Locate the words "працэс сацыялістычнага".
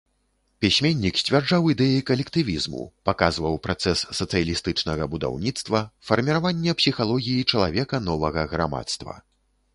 3.67-5.03